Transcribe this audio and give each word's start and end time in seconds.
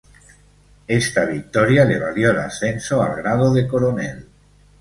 Esta 0.87 1.25
victoria 1.25 1.85
le 1.85 1.99
valió 1.99 2.31
el 2.31 2.39
ascenso 2.39 3.03
al 3.03 3.17
grado 3.17 3.53
de 3.53 3.67
coronel. 3.67 4.27